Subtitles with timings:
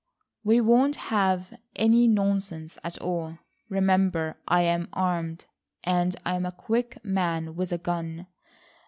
[0.43, 3.37] We won't have any nonsense at all.
[3.69, 5.45] Remember I am armed,
[5.83, 8.25] and I am a quick man with a gun.